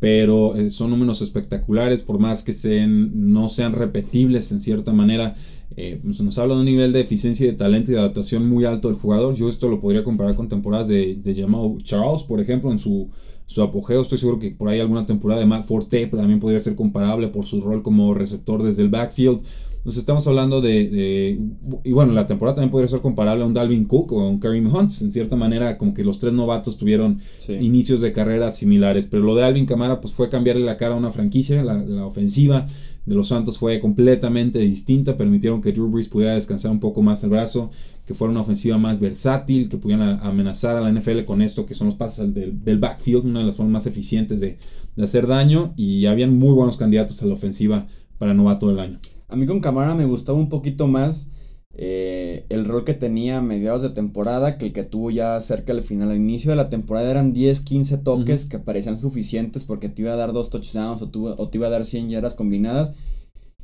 [0.00, 5.36] Pero eh, son números espectaculares, por más que sean, no sean repetibles en cierta manera.
[5.76, 8.48] Eh, pues, nos habla de un nivel de eficiencia y de talento y de adaptación
[8.48, 9.36] muy alto del jugador.
[9.36, 13.08] Yo esto lo podría comparar con temporadas de, de Jamal Charles, por ejemplo, en su
[13.46, 14.02] su apogeo.
[14.02, 17.46] Estoy seguro que por ahí alguna temporada de Matt Forte también podría ser comparable por
[17.46, 19.40] su rol como receptor desde el backfield.
[19.86, 21.38] Nos estamos hablando de,
[21.84, 24.40] Y bueno, la temporada también podría ser comparable a un Dalvin Cook o a un
[24.40, 25.00] Kareem Hunt.
[25.00, 29.06] En cierta manera, como que los tres novatos tuvieron inicios de carrera similares.
[29.06, 31.62] Pero lo de Alvin Camara pues fue cambiarle la cara a una franquicia.
[31.62, 32.66] La, la ofensiva
[33.04, 35.16] de los Santos fue completamente distinta.
[35.16, 37.70] Permitieron que Drew Brees pudiera descansar un poco más el brazo
[38.06, 41.74] que fuera una ofensiva más versátil, que pudieran amenazar a la NFL con esto, que
[41.74, 44.58] son los pases del, del backfield, una de las formas más eficientes de,
[45.00, 47.86] hacer daño, y habían muy buenos candidatos a la ofensiva
[48.18, 48.98] para novato del año.
[49.28, 51.30] A mí con Camara me gustaba un poquito más
[51.72, 55.74] eh, el rol que tenía a mediados de temporada que el que tuvo ya cerca
[55.74, 56.10] del final.
[56.10, 60.12] Al inicio de la temporada eran 10, 15 toques que parecían suficientes porque te iba
[60.12, 62.94] a dar dos touchdowns o, o te iba a dar 100 yardas combinadas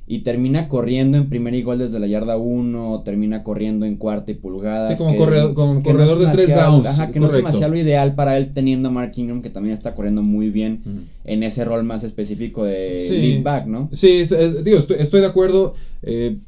[0.07, 4.33] y termina corriendo en primer y gol desde la yarda 1, termina corriendo en cuarta
[4.33, 4.89] y pulgada.
[4.89, 6.87] Sí, como, corredor, corredor de tres downs.
[6.87, 9.95] Ajá, que no es demasiado ideal para él teniendo a Mark Ingram, que también está
[9.95, 13.89] corriendo muy bien en ese rol más específico de lead back, ¿no?
[13.93, 14.25] Sí,
[14.65, 15.75] digo, estoy, de acuerdo.
[16.03, 16.39] Eh,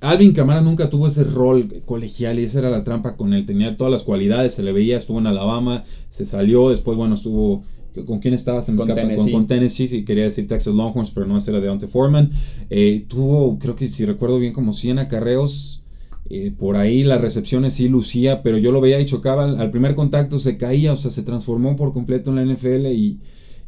[0.00, 3.44] Alvin Camara nunca tuvo ese rol colegial y esa era la trampa con él.
[3.46, 7.64] Tenía todas las cualidades, se le veía, estuvo en Alabama, se salió, después, bueno, estuvo
[8.06, 9.32] ¿Con quién estabas en con Tennessee.
[9.32, 12.30] Con, Tennessee, sí, quería decir Texas Longhorns, pero no ese era Deontay Foreman.
[12.70, 15.82] Eh, tuvo, creo que si recuerdo bien, como 100 acarreos.
[16.30, 19.44] Eh, por ahí las recepciones sí lucía, pero yo lo veía y chocaba.
[19.44, 23.18] Al, primer contacto se caía, o sea, se transformó por completo en la NFL y,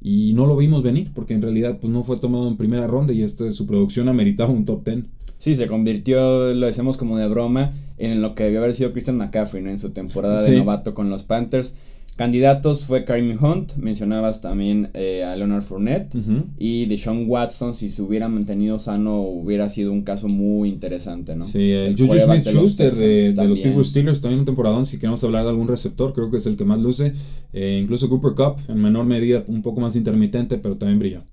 [0.03, 3.13] y no lo vimos venir, porque en realidad pues, no fue tomado en primera ronda
[3.13, 5.05] y esto, su producción ameritaba un top 10.
[5.39, 9.17] Sí, se convirtió, lo decimos como de broma, en lo que debió haber sido Christian
[9.17, 11.73] McCaffrey en su temporada de novato con los Panthers.
[12.21, 16.15] Candidatos fue Karim Hunt, mencionabas también eh, a Leonard Fournette
[16.59, 21.43] y Deshaun Watson, si se hubiera mantenido sano, hubiera sido un caso muy interesante, ¿no?
[21.43, 25.49] Sí, el, Juju Smith-Schuster de, los Pittsburgh Steelers también un temporadón, si queremos hablar de
[25.49, 27.15] algún receptor, creo que es el que más luce,
[27.55, 31.25] eh, incluso Cooper Cup, en menor medida, un poco más intermitente, pero también brilla.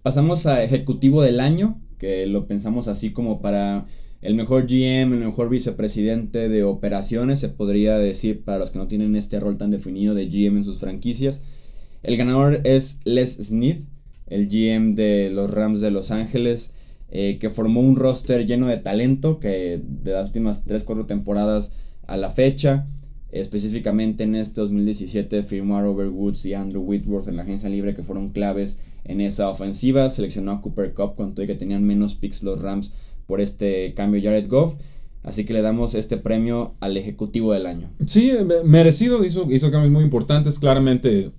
[0.00, 3.84] Pasamos a Ejecutivo del Año, que lo pensamos así como para
[4.20, 8.88] el mejor GM, el mejor vicepresidente de operaciones, se podría decir para los que no
[8.88, 11.42] tienen este rol tan definido de GM en sus franquicias.
[12.02, 13.86] El ganador es Les Smith,
[14.26, 16.72] el GM de los Rams de Los Ángeles,
[17.10, 21.72] eh, que formó un roster lleno de talento que de las últimas 3-4 temporadas
[22.06, 22.86] a la fecha,
[23.30, 27.94] específicamente en este 2017 firmó a Robert Woods y Andrew Whitworth en la agencia libre
[27.94, 32.42] que fueron claves en esa ofensiva, seleccionó a Cooper Cup cuando que tenían menos picks
[32.42, 32.92] los Rams
[33.28, 34.74] por este cambio Jared Goff.
[35.22, 37.90] Así que le damos este premio al ejecutivo del año.
[38.06, 38.32] Sí,
[38.64, 40.58] merecido, hizo, hizo cambios muy importantes.
[40.58, 41.30] Claramente,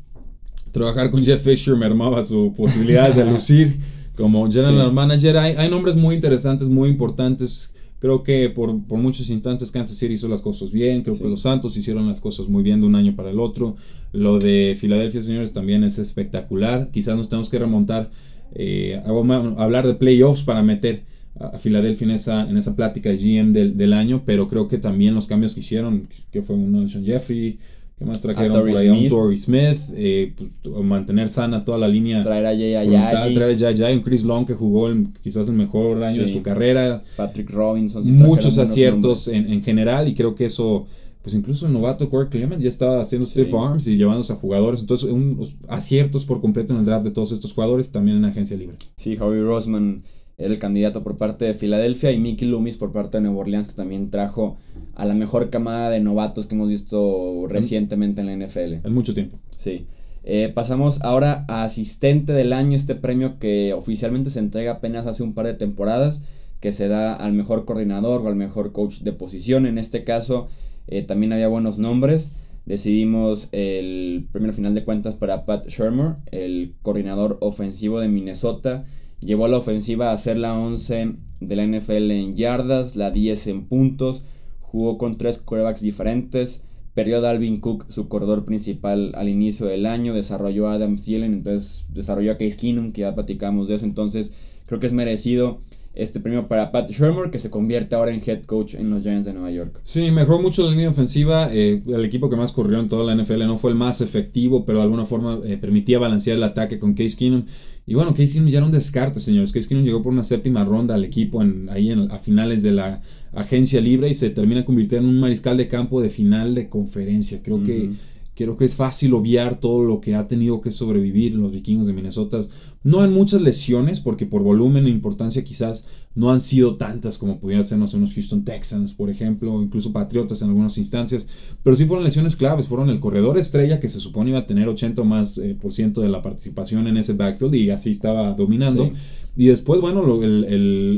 [0.71, 3.79] trabajar con Jeff Fisher mermaba su posibilidad de lucir
[4.15, 5.37] como general manager.
[5.37, 7.73] Hay, hay, nombres muy interesantes, muy importantes.
[7.97, 11.01] Creo que por, por, muchos instantes Kansas City hizo las cosas bien.
[11.01, 13.75] Creo que los Santos hicieron las cosas muy bien de un año para el otro.
[14.11, 16.91] Lo de Filadelfia, señores, también es espectacular.
[16.91, 18.11] Quizás nos tenemos que remontar
[18.53, 21.08] eh, a hablar de playoffs para meter
[21.39, 24.77] a Filadelfia en esa, en esa plática de GM del, del, año, pero creo que
[24.77, 27.59] también los cambios que hicieron, que fue de Sean Jeffrey,
[27.99, 32.23] que más trajeron por ahí Torrey Smith, eh, pues, mantener sana toda la línea.
[32.23, 33.33] Traer a Jay.
[33.33, 34.89] Traer a Jay un Chris Long que jugó
[35.21, 37.01] quizás el mejor año de su carrera.
[37.17, 38.03] Patrick Robinson.
[38.15, 40.87] muchos aciertos en, en, general y creo que eso,
[41.21, 44.79] pues incluso el novato Corey Clement ya estaba haciendo stiff arms y llevándose a jugadores.
[44.79, 48.55] Entonces, unos aciertos por completo en el draft de todos estos jugadores, también en agencia
[48.55, 48.77] libre.
[48.95, 50.03] Sí, Javi Rosman
[50.39, 53.67] era el candidato por parte de Filadelfia y Mickey Loomis por parte de Nueva Orleans
[53.67, 54.57] que también trajo
[54.95, 58.85] a la mejor camada de novatos que hemos visto recientemente en la NFL.
[58.85, 59.37] En mucho tiempo.
[59.55, 59.85] Sí.
[60.23, 65.23] Eh, pasamos ahora a asistente del año, este premio que oficialmente se entrega apenas hace
[65.23, 66.21] un par de temporadas,
[66.61, 69.65] que se da al mejor coordinador o al mejor coach de posición.
[69.65, 70.47] En este caso
[70.87, 72.31] eh, también había buenos nombres.
[72.65, 78.85] Decidimos el premio final de cuentas para Pat Shermer, el coordinador ofensivo de Minnesota
[79.21, 83.47] Llevó a la ofensiva a ser la 11 de la NFL en yardas, la 10
[83.47, 84.25] en puntos.
[84.59, 86.63] Jugó con tres quarterbacks diferentes.
[86.93, 90.13] Perdió a Dalvin Cook, su corredor principal, al inicio del año.
[90.13, 93.85] Desarrolló a Adam Thielen, entonces desarrolló a Case Keenum, que ya platicamos de eso.
[93.85, 94.33] Entonces
[94.65, 95.61] creo que es merecido
[95.93, 99.25] este premio para Pat Shermer, que se convierte ahora en head coach en los Giants
[99.25, 99.79] de Nueva York.
[99.83, 101.49] Sí, mejoró mucho la línea ofensiva.
[101.51, 104.65] Eh, el equipo que más corrió en toda la NFL no fue el más efectivo,
[104.65, 107.45] pero de alguna forma eh, permitía balancear el ataque con Case Keenum.
[107.89, 109.51] Y bueno, Case Keenum ya era un descarte, señores.
[109.51, 112.71] Case Keenum llegó por una séptima ronda al equipo en, ahí en, a finales de
[112.71, 113.01] la
[113.33, 117.41] agencia libre y se termina convirtiendo en un mariscal de campo de final de conferencia.
[117.41, 117.89] Creo que
[118.35, 121.93] creo que es fácil obviar todo lo que ha tenido que sobrevivir los vikingos de
[121.93, 122.45] Minnesota.
[122.81, 127.39] No en muchas lesiones, porque por volumen e importancia quizás no han sido tantas como
[127.39, 131.27] pudieran ser unos Houston Texans, por ejemplo, o incluso Patriotas en algunas instancias,
[131.61, 134.67] pero sí fueron lesiones claves, fueron el corredor estrella que se supone iba a tener
[134.67, 138.91] 80 más eh, por ciento de la participación en ese backfield y así estaba dominando.
[139.37, 140.43] Y después, bueno, el,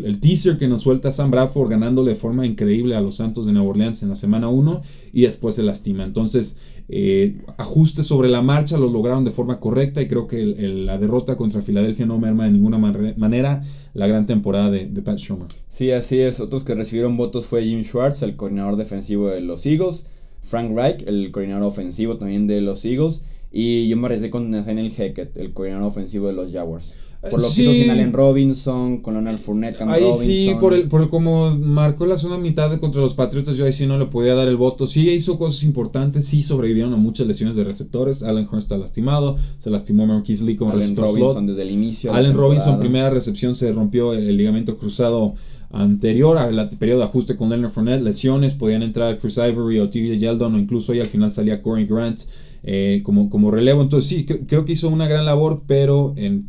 [0.03, 3.53] el, teaser que nos suelta Sam Bradford ganándole de forma increíble a los Santos de
[3.53, 4.81] Nueva Orleans en la semana 1
[5.13, 6.03] y después se lastima.
[6.03, 6.57] Entonces,
[6.93, 11.37] eh, ajustes sobre la marcha lo lograron de forma correcta y creo que la derrota
[11.37, 15.47] contra Filadelfia no merma de ninguna manera la gran temporada de, Pat Schumer.
[15.67, 16.41] Sí, así es.
[16.41, 20.07] Otros que recibieron votos fue Jim Schwartz, el coordinador defensivo de los Eagles,
[20.41, 24.91] Frank Reich, el coordinador ofensivo también de los Eagles, y yo me arriesgué con Nathaniel
[24.91, 26.93] Hackett, el coordinador ofensivo de los Jaguars.
[27.21, 31.07] Por lo que hizo sin Allen Robinson, con Leonard Fournette, ahí sí, por, el, por
[31.11, 34.47] como marcó la segunda mitad contra los Patriotas, yo ahí sí no le podía dar
[34.47, 34.87] el voto.
[34.87, 38.23] Sí hizo cosas importantes, sí sobrevivieron a muchas lesiones de receptores.
[38.23, 42.11] Allen Hurst está lastimado, se lastimó Marquise Lee como Allen Robinson desde el inicio.
[42.11, 45.35] Allen Robinson, primera recepción, se rompió el, ligamento cruzado
[45.69, 50.17] anterior al periodo de ajuste con Leonard Fournette, lesiones, podían entrar Chris Ivory o TJ
[50.17, 52.21] Yeldon o incluso ahí al final salía Corey Grant.
[52.63, 53.81] Eh, como, como relevo.
[53.81, 56.47] Entonces sí, creo que hizo una gran labor, pero en,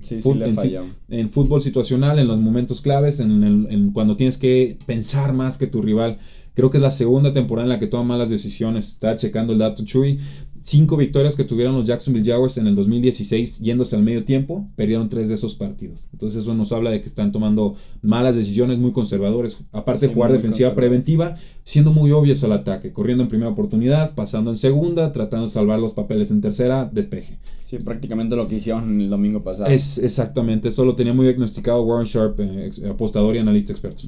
[1.08, 5.66] en, fútbol situacional, en los momentos claves, en, en, cuando tienes que pensar más que
[5.66, 6.18] tu rival.
[6.54, 8.88] Creo que es la segunda temporada en la que toma malas decisiones.
[8.90, 10.18] Está checando el dato Chuy
[10.62, 15.08] cinco victorias que tuvieron los Jacksonville Jaguars en el 2016 yéndose al medio tiempo, perdieron
[15.08, 16.08] tres de esos partidos.
[16.12, 19.58] Entonces eso nos habla de que están tomando malas decisiones muy conservadores.
[19.72, 24.50] Aparte de jugar defensiva preventiva, siendo muy obvios al ataque, corriendo en primera oportunidad, pasando
[24.50, 27.38] en segunda, tratando de salvar los papeles en tercera, despeje.
[27.64, 29.70] Sí, prácticamente lo que hicieron el domingo pasado.
[29.70, 34.04] Es exactamente, eso lo tenía muy diagnosticado Warren Sharp, eh, apostador y analista experto.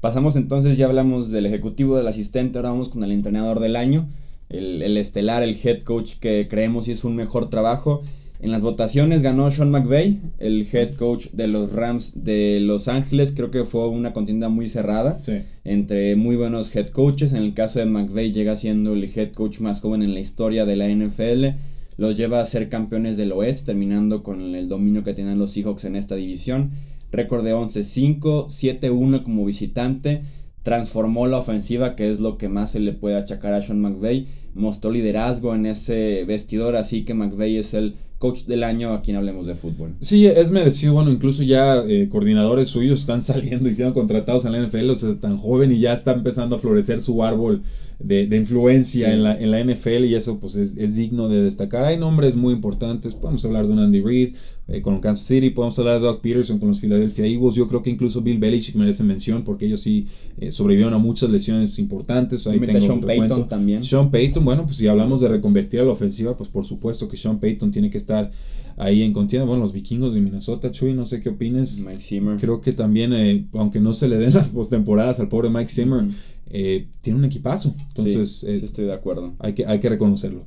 [0.00, 4.06] Pasamos entonces, ya hablamos del ejecutivo, del asistente, ahora vamos con el entrenador del año,
[4.48, 8.02] el, el estelar, el head coach que creemos hizo un mejor trabajo.
[8.44, 13.32] En las votaciones ganó Sean McVay, el head coach de los Rams de Los Ángeles.
[13.32, 15.18] Creo que fue una contienda muy cerrada
[15.64, 17.32] entre muy buenos head coaches.
[17.32, 20.66] En el caso de McVay llega siendo el head coach más joven en la historia
[20.66, 21.58] de la NFL.
[21.96, 25.86] Los lleva a ser campeones del Oeste, terminando con el dominio que tienen los Seahawks
[25.86, 26.72] en esta división.
[27.12, 30.22] Récord de 11-5, 7-1 como visitante.
[30.64, 34.26] Transformó la ofensiva, que es lo que más se le puede achacar a Sean McVay.
[34.54, 39.18] Mostró liderazgo en ese vestidor, así que McVay es el coach del año a quien
[39.18, 39.94] hablemos de fútbol.
[40.00, 40.94] Sí, es merecido.
[40.94, 44.90] Bueno, incluso ya eh, coordinadores suyos están saliendo y siendo contratados en la NFL.
[44.90, 47.62] O sea, tan joven y ya está empezando a florecer su árbol
[47.98, 51.42] de, de influencia en, la, en la NFL y eso pues es, es, digno de
[51.42, 51.84] destacar.
[51.84, 53.14] Hay nombres muy importantes.
[53.14, 55.50] Podemos hablar de un Andy Reid eh, con Kansas City.
[55.50, 57.54] Podemos hablar de Doug Peterson con los Philadelphia Eagles.
[57.54, 60.06] Yo creo que incluso Bill Belichick merece mención porque ellos sí
[60.38, 62.46] eh, sobrevivieron a muchas lesiones importantes.
[62.46, 63.84] Ahí tengo Sean Payton también.
[63.84, 67.16] Sean Payton, bueno, pues si hablamos de reconvertir a la ofensiva, pues por supuesto que
[67.16, 68.30] Sean Payton tiene que estar
[68.76, 69.46] ahí en contienda.
[69.46, 71.80] Bueno, los vikingos de Minnesota, Chuy, no sé qué opines.
[71.80, 72.38] Mike Zimmer.
[72.38, 76.06] Creo que también, eh, aunque no se le den las postemporadas al pobre Mike Zimmer,
[76.50, 77.74] eh, tiene un equipazo.
[77.88, 79.34] Entonces, sí, sí, estoy de acuerdo.
[79.38, 80.44] Hay que, hay que reconocerlo.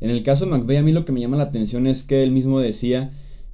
[0.00, 2.22] En el caso de McVeigh, a mí lo que me llama la atención es que
[2.22, 3.10] él mismo decía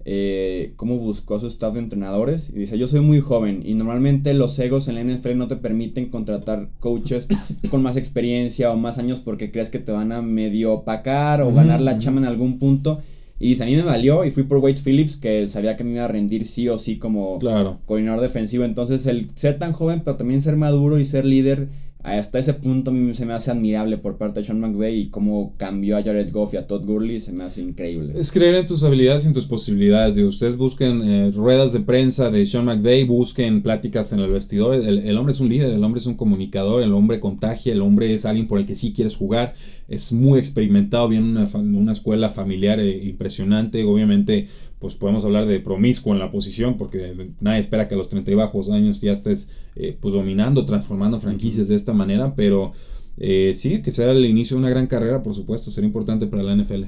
[0.09, 2.51] eh, cómo buscó a su staff de entrenadores.
[2.55, 5.57] Y dice, yo soy muy joven y normalmente los egos en la NFL no te
[5.57, 7.27] permiten contratar coaches
[7.71, 11.53] con más experiencia o más años porque crees que te van a medio opacar o
[11.53, 13.01] ganar la chama en algún punto.
[13.41, 15.95] Y dice, a mí me valió y fui por Wade Phillips, que sabía que me
[15.95, 17.81] iba a rendir sí o sí como claro.
[17.85, 18.65] coordinador defensivo.
[18.65, 21.69] Entonces, el ser tan joven, pero también ser maduro y ser líder
[22.07, 25.09] hasta ese punto a mí se me hace admirable por parte de Sean McVay y
[25.09, 28.15] cómo cambió a Jared Goff y a Todd Gurley se me hace increíble.
[28.17, 30.15] Es creer en tus habilidades y en tus posibilidades.
[30.15, 34.77] Digo, ustedes busquen eh, ruedas de prensa de Sean McVay, busquen pláticas en el vestidor.
[34.77, 37.83] El, el, hombre es un líder, el hombre es un comunicador, el hombre contagia, el
[37.83, 39.55] hombre es alguien por el que sí quieres jugar.
[39.89, 43.85] Es muy experimentado, viene una, una escuela familiar eh, impresionante.
[43.85, 44.47] Obviamente
[44.79, 48.31] pues podemos hablar de promiscuo en la posición, porque nadie espera que a los 30
[48.31, 52.73] y bajos años ya estés eh, pues dominando, transformando franquicias de esta manera, pero
[53.17, 56.43] eh, sí, que sea el inicio de una gran carrera, por supuesto, será importante para
[56.43, 56.85] la NFL.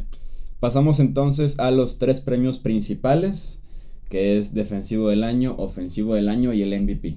[0.61, 3.61] Pasamos entonces a los tres premios principales,
[4.11, 7.17] que es defensivo del año, ofensivo del año y el MVP.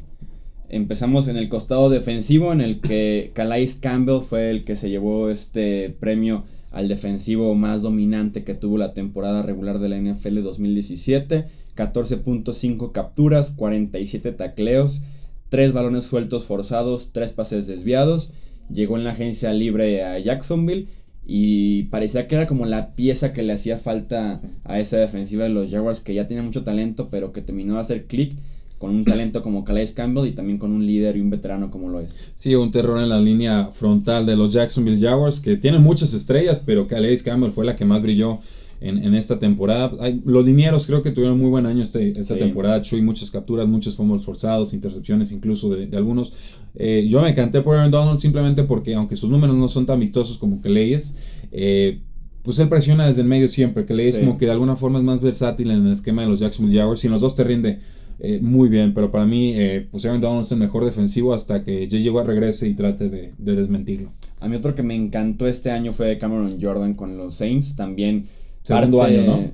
[0.70, 5.30] Empezamos en el costado defensivo, en el que Calais Campbell fue el que se llevó
[5.30, 11.46] este premio al defensivo más dominante que tuvo la temporada regular de la NFL 2017.
[11.76, 15.04] 14.5 capturas, 47 tacleos,
[15.50, 18.34] 3 balones sueltos forzados, 3 pases desviados.
[18.72, 20.88] Llegó en la agencia libre a Jacksonville
[21.26, 25.50] y parecía que era como la pieza que le hacía falta a esa defensiva de
[25.50, 28.36] los Jaguars que ya tenía mucho talento pero que terminó de hacer clic
[28.82, 31.88] con un talento como Calais Campbell y también con un líder y un veterano como
[31.88, 32.32] lo es.
[32.36, 36.64] Sí, un terror en la línea frontal de los Jacksonville Jaguars, que tienen muchas estrellas,
[36.66, 38.40] pero Calais Campbell fue la que más brilló
[38.80, 39.92] en, en esta temporada.
[40.26, 42.40] Los linieros creo que tuvieron muy buen año este, esta sí.
[42.40, 42.82] temporada.
[42.82, 46.34] Chuy, muchas capturas, muchos fumbles forzados, intercepciones incluso de, de algunos.
[46.74, 50.00] Eh, yo me canté por Aaron Donald simplemente porque, aunque sus números no son tan
[50.00, 51.18] vistosos como Calais,
[51.52, 52.02] eh,
[52.42, 53.86] pues él presiona desde el medio siempre.
[53.86, 54.22] Calais sí.
[54.22, 57.04] como que de alguna forma es más versátil en el esquema de los Jacksonville Jaguars
[57.04, 57.80] y en los dos te rinde
[58.24, 61.64] eh, muy bien, pero para mí, eh, pues Aaron Donald es el mejor defensivo hasta
[61.64, 62.12] que J.J.
[62.12, 64.12] Watt regrese y trate de, de, desmentirlo.
[64.40, 68.28] A mí otro que me encantó este año fue Cameron Jordan con los Saints, también
[68.62, 69.52] segundo parte año, ¿no?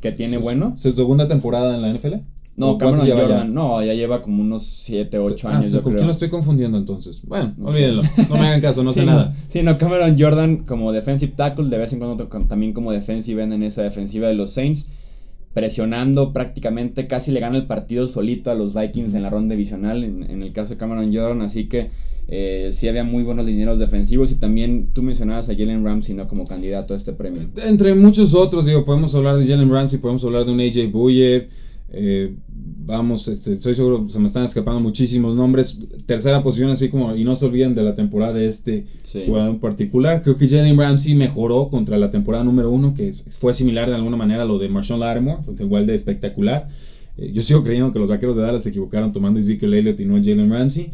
[0.00, 0.74] Que tiene bueno.
[0.78, 2.14] ¿Su segunda temporada en la NFL?
[2.56, 3.44] No, Cameron Jordan, ya?
[3.44, 5.76] no, ya lleva como unos 7, 8 ah, años.
[5.82, 7.20] ¿Con quién lo estoy confundiendo entonces?
[7.22, 9.36] Bueno, no olvídenlo, no me hagan caso, no sí, sé no, nada.
[9.48, 13.52] Sí, no, Cameron Jordan como defensive tackle, de vez en cuando también como defensive end
[13.52, 14.88] en esa defensiva de los Saints
[15.56, 20.04] presionando prácticamente, casi le gana el partido solito a los Vikings en la ronda divisional,
[20.04, 21.88] en, el caso de Cameron Jordan, así que
[22.28, 26.28] eh, sí había muy buenos dineros defensivos y también tú mencionabas a Jalen Ramsey ¿no?
[26.28, 27.40] como candidato a este premio.
[27.64, 31.48] Entre muchos otros, digo, podemos hablar de Jalen Ramsey, podemos hablar de un AJ Bouye,
[31.88, 35.78] eh, vamos, este, estoy seguro, se me están escapando muchísimos nombres.
[36.06, 39.24] Tercera posición, así como, y no se olviden de la temporada de este sí.
[39.26, 40.22] jugador en particular.
[40.22, 44.16] Creo que Jalen Ramsey mejoró contra la temporada número uno, que fue similar de alguna
[44.16, 46.68] manera a lo de Marshawn Lattimore, pues igual de espectacular.
[47.16, 50.04] Eh, yo sigo creyendo que los vaqueros de Dallas se equivocaron tomando Ezekiel Elliott y
[50.04, 50.92] no Jalen Ramsey.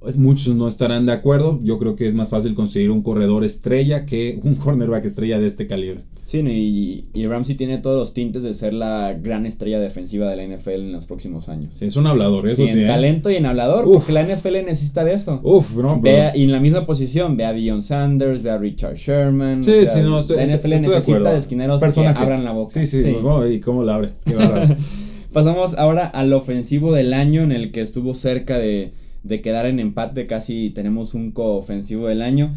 [0.00, 1.60] Pues muchos no estarán de acuerdo.
[1.62, 5.48] Yo creo que es más fácil conseguir un corredor estrella que un cornerback estrella de
[5.48, 6.04] este calibre.
[6.24, 10.36] Sí, y, y, Ramsey tiene todos los tintes de ser la gran estrella defensiva de
[10.36, 11.74] la NFL en los próximos años.
[11.74, 12.72] Sí, es un hablador, eso sí.
[12.72, 12.88] sí en ¿eh?
[12.88, 13.96] talento y en hablador, Uf.
[13.96, 15.40] porque la NFL necesita de eso.
[15.42, 16.00] Uf, no.
[16.00, 19.64] Vea, y en la misma posición, ve a Dion Sanders, ve a Richard Sherman.
[19.64, 22.16] Sí, o sea, sí, no, estoy, La NFL estoy necesita de, de esquineros Personajes.
[22.16, 22.72] que abran la boca.
[22.72, 23.16] Sí, sí, sí.
[23.50, 24.10] Y cómo la abre.
[24.24, 24.36] Qué.
[25.32, 29.78] Pasamos ahora al ofensivo del año en el que estuvo cerca de de quedar en
[29.78, 32.52] empate, casi tenemos un coofensivo del año.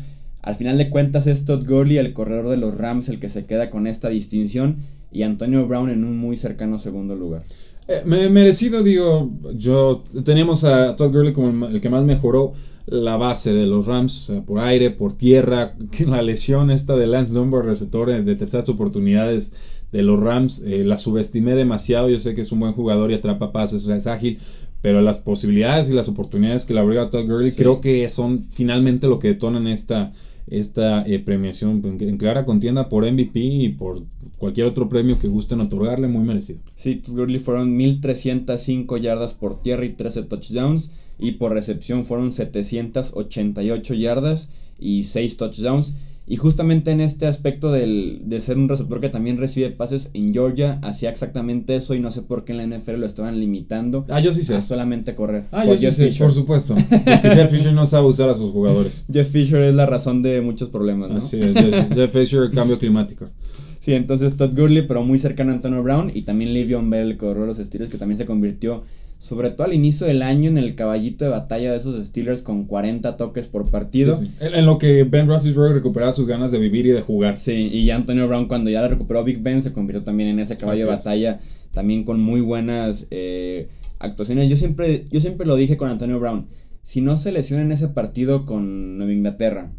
[0.46, 3.46] Al final de cuentas es Todd Gurley, el corredor de los Rams, el que se
[3.46, 4.78] queda con esta distinción
[5.12, 7.44] y Antonio Brown en un muy cercano segundo lugar.
[7.88, 12.54] Eh, merecido, digo, yo teníamos a Todd Gurley como el, que más mejoró
[12.86, 17.34] la base de los Rams, por aire, por tierra, que la lesión esta de Lance
[17.34, 19.54] Dunbar, receptor de, terceras oportunidades
[19.92, 23.16] de los Rams, eh, la subestimé demasiado, yo sé que es un buen jugador y
[23.16, 24.38] atrapa pases, es ágil,
[24.84, 29.08] pero las posibilidades y las oportunidades que le abriga Todd Gurley creo que son finalmente
[29.08, 30.14] lo que detonan esta,
[30.48, 34.04] esta eh, premiación en clara contienda por MVP y por
[34.38, 36.60] cualquier otro premio que gusten otorgarle, muy merecido.
[36.76, 43.94] Sí, Gurley fueron 1305 yardas por tierra y 13 touchdowns y por recepción fueron 788
[43.94, 45.96] yardas y 6 touchdowns.
[46.28, 50.34] Y justamente en este aspecto del, de ser un receptor que también recibe pases en
[50.34, 54.06] Georgia, hacía exactamente eso y no sé por qué en la NFL lo estaban limitando.
[54.10, 54.56] Ah, yo sí sé.
[54.56, 55.44] A solamente correr.
[55.52, 56.76] Ah, yo sí sé, por supuesto.
[56.90, 59.06] Porque Jeff Fisher no sabe usar a sus jugadores.
[59.14, 61.18] Jeff Fisher es la razón de muchos problemas, ¿no?
[61.18, 63.30] Así es, Jeff, Fisher, cambio climático.
[63.86, 67.46] Sí, entonces Todd Gurley, pero muy cercano a Antonio Brown y también Livion Bell, de
[67.46, 68.84] los estilos, que también se convirtió
[69.26, 72.66] sobre todo al inicio del año en el caballito de batalla de esos Steelers con
[72.66, 74.20] 40 toques por partido.
[74.40, 77.36] En, lo que Ben Roethlisberger recuperaba sus ganas de vivir y de jugar.
[77.36, 80.38] Sí, y ya Antonio Brown cuando ya la recuperó Big Ben se convirtió también en
[80.38, 81.40] ese caballo de batalla,
[81.74, 84.48] también con muy buenas eh, actuaciones.
[84.48, 86.46] Yo siempre, yo siempre lo dije con Antonio Brown,
[86.84, 89.72] si no se lesiona en ese partido con Nueva Inglaterra,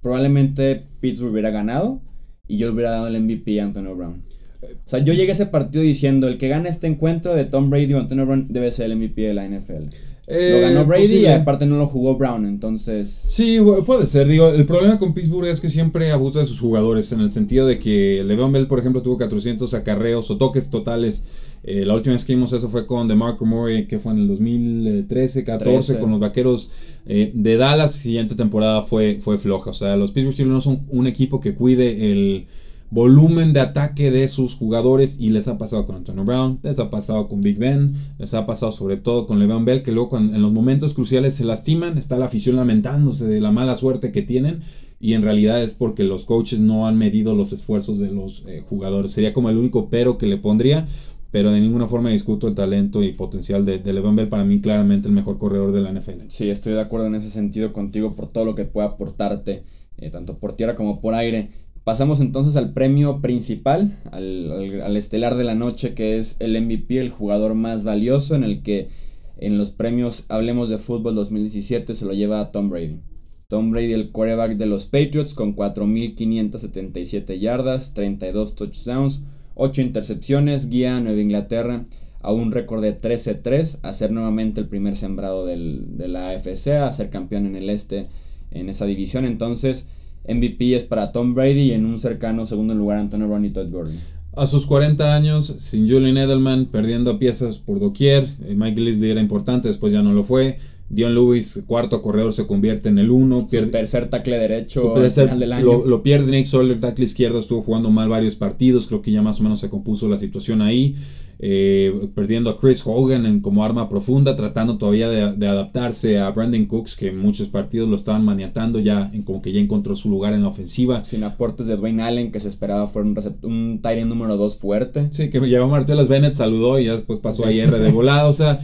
[0.00, 2.00] probablemente Pittsburgh hubiera ganado
[2.46, 4.22] y yo hubiera dado el MVP a Antonio Brown.
[4.62, 7.70] O sea, yo llegué a ese partido diciendo, el que gana este encuentro de Tom
[7.70, 9.88] Brady o Antonio Brown debe ser el MVP de la NFL.
[10.28, 13.08] Eh, lo ganó Brady y aparte no lo jugó Brown, entonces...
[13.08, 14.26] Sí, puede ser.
[14.26, 17.66] Digo, el problema con Pittsburgh es que siempre abusa de sus jugadores, en el sentido
[17.66, 21.26] de que Le'Veon Bell, por ejemplo, tuvo 400 acarreos o toques totales.
[21.62, 24.28] Eh, la última vez que vimos eso fue con DeMarco Murray, que fue en el
[24.28, 26.72] 2013, 14, con los Vaqueros
[27.06, 27.92] eh, de Dallas.
[27.92, 29.70] Siguiente temporada fue, fue floja.
[29.70, 32.46] O sea, los Pittsburgh Steelers no son un equipo que cuide el
[32.90, 36.90] volumen de ataque de sus jugadores y les ha pasado con Antonio Brown, les ha
[36.90, 40.40] pasado con Big Ben, les ha pasado sobre todo con Le'Veon Bell que luego en
[40.40, 44.62] los momentos cruciales se lastiman, está la afición lamentándose de la mala suerte que tienen
[45.00, 48.62] y en realidad es porque los coaches no han medido los esfuerzos de los eh,
[48.66, 49.12] jugadores.
[49.12, 50.86] Sería como el único pero que le pondría,
[51.30, 55.08] pero de ninguna forma discuto el talento y potencial de, de Bell, para mí claramente
[55.08, 56.28] el mejor corredor de la NFL.
[56.28, 59.64] Sí, estoy de acuerdo en ese sentido contigo por todo lo que puede aportarte,
[59.98, 61.50] eh, tanto por tierra como por aire.
[61.86, 67.10] Pasamos entonces al premio principal, al, estelar de la noche, que es el MVP, el
[67.10, 68.88] jugador más valioso, en el que
[69.36, 72.98] en los premios Hablemos de Fútbol 2017 se lo lleva a Tom Brady.
[73.46, 79.22] Tom Brady, el quarterback de los Patriots, con 4.577 yardas, 32 touchdowns,
[79.54, 81.86] 8 intercepciones, guía a Nueva Inglaterra
[82.20, 86.92] a un récord de 13-3, a ser nuevamente el primer sembrado de la AFC, a
[86.92, 88.08] ser campeón en el este
[88.50, 89.24] en esa división.
[89.24, 89.88] Entonces,
[90.28, 93.70] MVP es para Tom Brady y en un cercano segundo lugar Antonio Brown y Todd
[93.70, 93.98] Gurley.
[94.36, 99.20] A sus 40 años, sin Julian Edelman, perdiendo piezas por doquier, eh, Mike Leslie era
[99.22, 100.58] importante, después ya no lo fue.
[100.88, 103.48] Dion Lewis, cuarto corredor, se convierte en el uno.
[103.48, 105.84] Pierde, tercer tackle derecho del año.
[105.84, 108.86] Lo, pierde Nick Sawyer, tackle izquierdo, estuvo jugando mal varios partidos.
[108.86, 110.94] Creo que ya más o menos se compuso la situación ahí.
[111.38, 116.64] Eh, perdiendo a Chris Hogan en, como arma profunda, tratando todavía de, adaptarse a Brandon
[116.64, 120.08] Cooks, que en muchos partidos lo estaban maniatando ya, en, como que ya encontró su
[120.08, 121.04] lugar en la ofensiva.
[121.04, 125.08] Sin aportes de Dwayne Allen, que se esperaba fuera un, un Tyrant número 2 fuerte.
[125.10, 128.26] Sí, que llevó Martelas Bennett, saludó y ya después pasó a IR de volada.
[128.28, 128.58] O sea,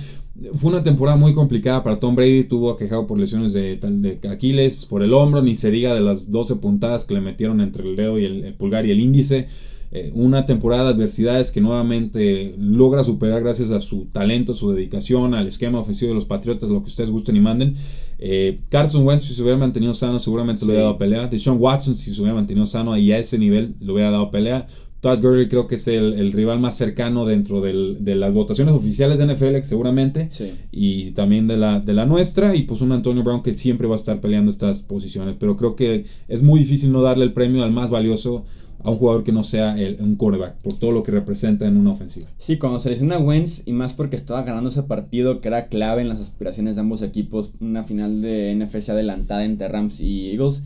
[0.55, 2.45] fue una temporada muy complicada para Tom Brady.
[2.45, 6.31] Tuvo quejado por lesiones de, de Aquiles, por el hombro, ni se diga de las
[6.31, 9.47] 12 puntadas que le metieron entre el dedo y el pulgar y el índice.
[9.95, 15.35] Eh, una temporada de adversidades que nuevamente logra superar gracias a su talento, su dedicación,
[15.35, 17.77] al esquema ofensivo de los Patriotas, lo que ustedes gusten y manden.
[18.19, 21.27] Eh, Carson Wentz, si se hubiera mantenido sano, seguramente le hubiera dado pelea.
[21.27, 24.67] Deshaun Watson, si se hubiera mantenido sano y a ese nivel, le hubiera dado pelea.
[25.03, 29.27] Todd Gurley creo que es el, rival más cercano dentro de las votaciones oficiales de
[29.27, 30.31] NFL, seguramente,
[30.71, 33.97] y también de la, de la nuestra, y pues un Antonio Brown que siempre va
[33.97, 37.65] a estar peleando estas posiciones, pero creo que es muy difícil no darle el premio
[37.65, 38.45] al más valioso
[38.85, 41.77] a un jugador que no sea el, un quarterback, por todo lo que representa en
[41.77, 42.29] una ofensiva.
[42.39, 46.03] Sí, cuando se lesiona Wentz, y más porque estaba ganando ese partido que era clave
[46.03, 50.65] en las aspiraciones de ambos equipos, una final de NFC adelantada entre Rams y Eagles.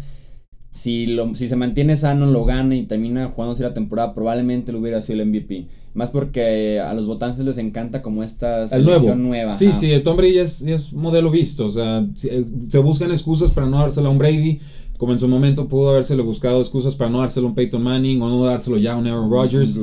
[0.73, 4.73] Si, lo, si se mantiene sano, lo gana y termina jugando así la temporada, probablemente
[4.73, 5.67] lo hubiera sido el MVP.
[5.95, 9.55] Más porque a los votantes les encanta como esta selección nueva.
[9.55, 11.65] Sí, sí, Tom Brady es, es modelo visto.
[11.65, 14.61] O sea, se buscan excusas para no dársela a un Brady
[14.99, 18.23] como en su momento pudo habérselo buscado excusas para no dárselo a un Peyton Manning
[18.23, 19.77] o no dárselo ya a un Aaron Rodgers.
[19.77, 19.81] O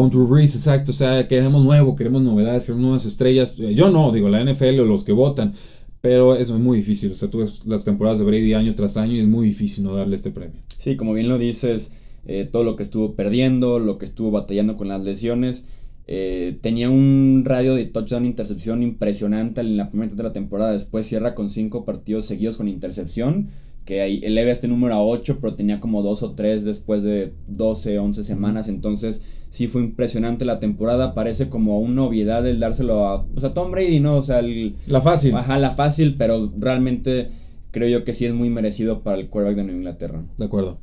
[0.00, 0.90] un Drew Brees, exacto.
[0.90, 3.58] O sea, queremos nuevo, queremos novedades, queremos nuevas estrellas.
[3.58, 5.54] Eh, yo no, digo, la NFL o los que votan.
[6.00, 9.14] Pero es muy difícil, o sea, tú ves las temporadas de Brady año tras año
[9.14, 10.60] y es muy difícil no darle este premio.
[10.76, 11.90] Sí, como bien lo dices,
[12.24, 15.64] eh, todo lo que estuvo perdiendo, lo que estuvo batallando con las lesiones.
[16.06, 20.72] Eh, tenía un radio de touchdown intercepción impresionante en la primera de la temporada.
[20.72, 23.48] Después cierra con cinco partidos seguidos con intercepción.
[23.88, 27.32] Que ahí eleva este número a 8, pero tenía como dos o tres después de
[27.46, 28.68] 12, 11 semanas.
[28.68, 31.14] Entonces, sí fue impresionante la temporada.
[31.14, 34.16] Parece como una obviedad el dárselo a, pues a Tom Brady, ¿no?
[34.16, 35.34] O sea, el, la fácil.
[35.34, 37.30] Ajá, la fácil, pero realmente
[37.70, 40.22] creo yo que sí es muy merecido para el quarterback de Nueva Inglaterra.
[40.36, 40.80] De acuerdo.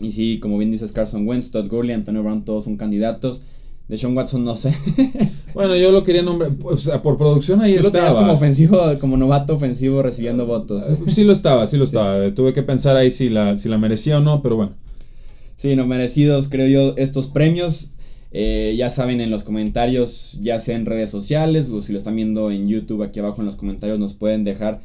[0.00, 3.42] Y sí, como bien dices, Carson Wentz, Todd Gurley, Antonio Brown, todos son candidatos.
[3.88, 4.74] De Sean Watson no sé.
[5.54, 8.10] bueno, yo lo quería nombrar, o sea, por producción ahí Tú estaba.
[8.10, 10.82] Lo como ofensivo, como novato ofensivo recibiendo votos.
[10.88, 12.34] Eh, sí lo estaba, sí lo estaba.
[12.34, 14.72] Tuve que pensar ahí si la, si la merecía o no, pero bueno.
[15.56, 17.90] Sí, no merecidos, creo yo, estos premios.
[18.32, 22.16] Eh, ya saben en los comentarios, ya sea en redes sociales o si lo están
[22.16, 24.80] viendo en YouTube, aquí abajo en los comentarios nos pueden dejar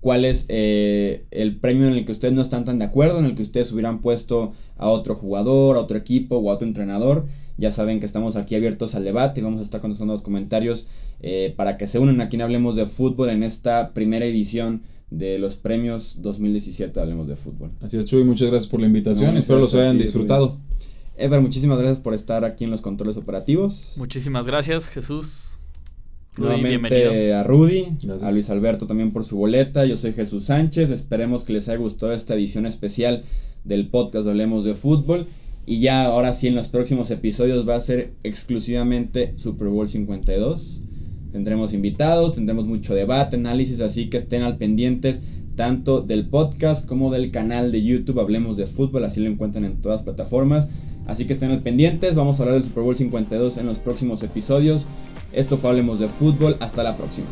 [0.00, 3.24] cuál es eh, el premio en el que ustedes no están tan de acuerdo, en
[3.24, 7.26] el que ustedes hubieran puesto a otro jugador, a otro equipo o a otro entrenador.
[7.58, 10.86] Ya saben que estamos aquí abiertos al debate y vamos a estar contestando los comentarios
[11.20, 15.38] eh, para que se unan aquí en Hablemos de Fútbol en esta primera edición de
[15.38, 17.70] los premios 2017 Hablemos de Fútbol.
[17.80, 19.36] Así es, Chuy, muchas gracias por la invitación.
[19.36, 20.58] Espero los hayan disfrutado.
[21.16, 23.94] Edgar, muchísimas gracias por estar aquí en los controles operativos.
[23.96, 25.45] Muchísimas gracias, Jesús.
[26.36, 27.86] Nuevamente a Rudy,
[28.22, 29.86] a Luis Alberto también por su boleta.
[29.86, 30.90] Yo soy Jesús Sánchez.
[30.90, 33.24] Esperemos que les haya gustado esta edición especial
[33.64, 35.26] del podcast Hablemos de Fútbol.
[35.64, 40.84] Y ya ahora sí en los próximos episodios va a ser exclusivamente Super Bowl 52.
[41.32, 45.22] Tendremos invitados, tendremos mucho debate, análisis, así que estén al pendientes
[45.56, 49.80] tanto del podcast como del canal de YouTube Hablemos de Fútbol, así lo encuentran en
[49.80, 50.68] todas las plataformas.
[51.06, 54.22] Así que estén al pendientes, vamos a hablar del Super Bowl 52 en los próximos
[54.22, 54.86] episodios.
[55.32, 56.56] Esto fue Hablemos de Fútbol.
[56.60, 57.26] Hasta la próxima.